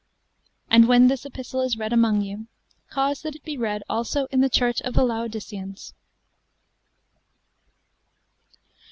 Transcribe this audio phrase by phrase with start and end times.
[0.67, 2.47] And when this epistle is read among you,
[2.89, 5.93] cause that it be read also in the church of the Laodiceans.